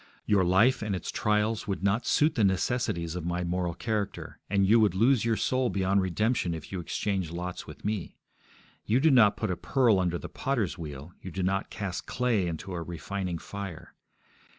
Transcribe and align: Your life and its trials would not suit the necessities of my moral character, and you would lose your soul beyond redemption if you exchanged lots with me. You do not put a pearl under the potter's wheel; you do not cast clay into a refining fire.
Your 0.25 0.43
life 0.43 0.81
and 0.81 0.95
its 0.95 1.11
trials 1.11 1.67
would 1.67 1.83
not 1.83 2.07
suit 2.07 2.33
the 2.33 2.43
necessities 2.43 3.15
of 3.15 3.23
my 3.23 3.43
moral 3.43 3.75
character, 3.75 4.39
and 4.49 4.65
you 4.65 4.79
would 4.79 4.95
lose 4.95 5.23
your 5.25 5.35
soul 5.37 5.69
beyond 5.69 6.01
redemption 6.01 6.55
if 6.55 6.71
you 6.71 6.79
exchanged 6.79 7.29
lots 7.31 7.67
with 7.67 7.85
me. 7.85 8.17
You 8.83 8.99
do 8.99 9.11
not 9.11 9.37
put 9.37 9.51
a 9.51 9.55
pearl 9.55 9.99
under 9.99 10.17
the 10.17 10.27
potter's 10.27 10.75
wheel; 10.75 11.13
you 11.21 11.29
do 11.29 11.43
not 11.43 11.69
cast 11.69 12.07
clay 12.07 12.47
into 12.47 12.73
a 12.73 12.81
refining 12.81 13.37
fire. 13.37 13.93